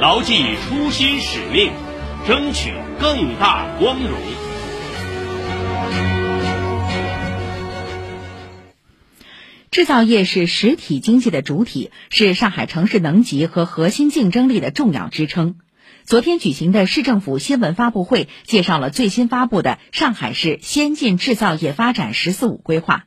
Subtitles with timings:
[0.00, 1.70] 牢记初心使命，
[2.26, 4.18] 争取更大光荣。
[9.70, 15.56] 制造业是实体经济的主体，是上海城市能级和核心竞争力的重要支撑。
[16.06, 23.04] 昨天举行的市政府新闻发布会介绍了最新发布的上海市先进制造业发展“十四五”规划。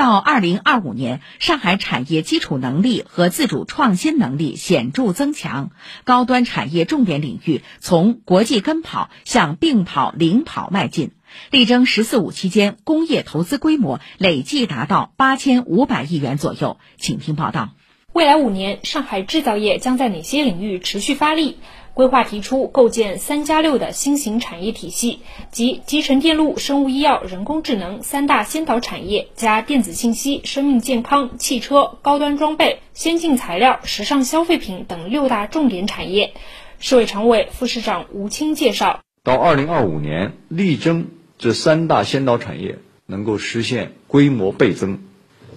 [0.00, 5.72] 到二零二五年，上海产业基础能力和自主创新能力显著增强，
[6.04, 11.10] 高端产业重点领域从国际跟跑向并跑、领跑迈进，
[11.50, 16.78] 力争“十四五”期间工业投资规模累计达到八千五百亿元左右。
[16.96, 17.68] 请听报道。
[18.14, 21.58] 未来五年，上海制造业将在哪些领域持续发力？
[21.94, 36.32] 规划提出构建“三加六”的新型产业体系，即集成电路、生物医药、人工智能三大先导产业，加电子信息、生命健康、汽车、高端装备、先进材料、时尚消费品等六大重点产业。
[36.78, 45.00] 市委常委、副市长吴清介绍：到二零二五年，力争这三大先导产业能够实现规模倍增，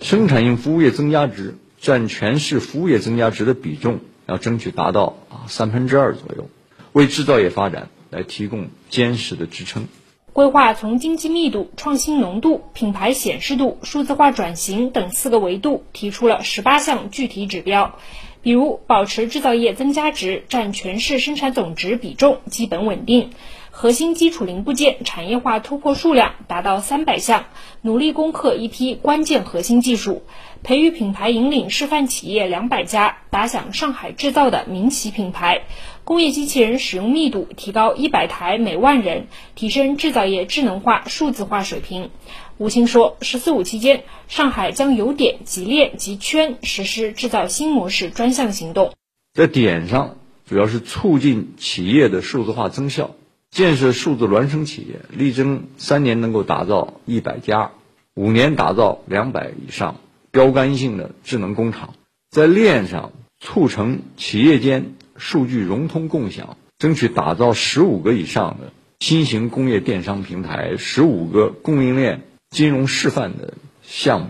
[0.01, 3.99] 生产性服务业增加值占全市服务业增加值的比重。
[4.25, 6.49] 要争取达到三分之二左右，
[6.91, 9.87] 为制造业发展来提供坚实的支撑。
[10.31, 17.99] 规划从经济密度、创新浓度、品牌显示度、数字化转型等四个维度提出了十八项具体指标，
[18.41, 23.29] 比如保持制造业增加值占全市生产总值比重基本稳定。
[23.75, 27.45] 核心基础零部件产业化突破数量达到三百项，
[27.81, 30.21] 努力攻克一批关键核心技术，
[30.61, 35.63] 培育品牌引领示范企业两百家，打响上海制造的民企品牌。
[36.03, 42.11] 工业机器人使用密度提高一百台每万人，提升制造业智能化、数字化水平。
[42.59, 48.93] 吴清说，“十四五”期间，上海将由点及链及圈实施制造新模式专项行动。
[49.33, 53.15] 在点上，主要是促进企业的数字化增效。
[53.53, 57.69] 建设数字孪生企业，力争三年能够打造一百家，
[58.15, 59.97] 五年打造两百以上
[60.31, 61.93] 标杆性的智能工厂。
[62.31, 74.29] 在链上促成企业间数据融通共享，争取打造十五个以上的新型工业电商平台，十五个供应链金融示范的项目。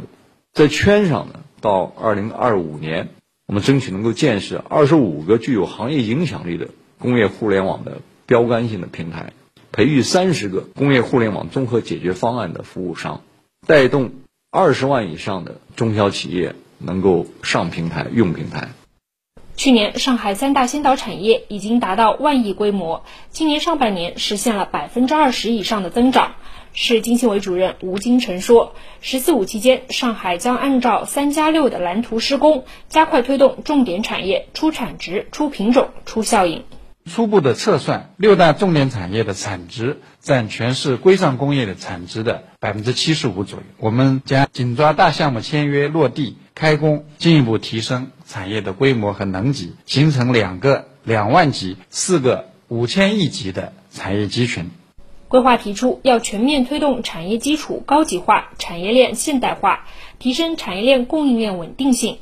[0.52, 3.08] 在圈上呢，到二零二五年，
[3.48, 6.68] 我们争取能够建设二十五个具有行业影响力的
[7.00, 8.02] 工业互联网的。
[8.34, 9.32] 标杆性的平台，
[9.72, 13.22] 培育三十个工业互联网综合解决方案的服务商，
[13.68, 14.10] 带动
[14.50, 18.70] 二十万以上的中小企业能够上平台、用平台。
[19.56, 26.32] 去年，上海三大先导产业已经达到万亿规模，今年上半年实现了百分之二十以上的增长。
[26.74, 36.64] 市经信委主任吴金成说：“十四五期间，上海将按照‘三加六’的蓝图施工，加快推动重点产业出产值、出品种、出效应。”
[37.06, 43.66] 初步的测算，六大重点产业的产值占全市规上工业的产值的百分之七十五左右。
[43.78, 54.72] 我们将紧抓大项目签约落地开工，进一步提升产业的规模和能级，形成两个两万级、四个五千亿级的产业集群。
[55.28, 59.88] 规划提出，要全面推动产业基础高级化、产业链现代化，
[60.20, 62.20] 提升产业链供应链稳定性。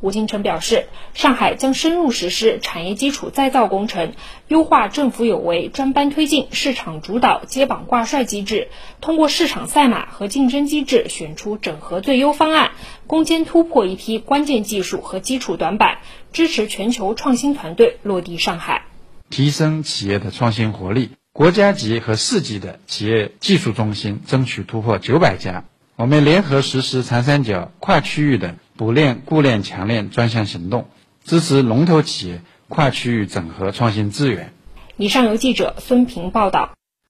[0.00, 4.14] 吴金城表示，上海将深入实施产业基础再造工程，
[4.48, 8.68] 优化政府有为专班推进市场主导接榜挂帅机制，
[9.02, 12.70] 通过市场赛马和竞争机制选出整合最优方案，
[13.06, 15.98] 攻坚突破一批关键技术和基础短板，
[16.32, 18.86] 支持全球创新团队落地上海，
[19.28, 21.10] 提升企业的创新活力。
[21.34, 25.64] 国家级和市级的企业技术中心争取突破九百家。
[25.96, 28.56] 我们联合实施长三角跨区域的。
[28.80, 30.88] 补链、固链、强链专项行动，
[31.22, 34.54] 支持龙头企业跨区域整合创新资源。
[34.96, 36.70] 以上由记者孙平报道。